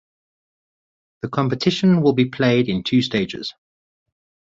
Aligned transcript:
The 1.21 1.29
competition 1.29 2.01
will 2.01 2.13
be 2.13 2.25
played 2.25 2.67
in 2.69 2.81
two 2.81 3.03
stages. 3.03 3.53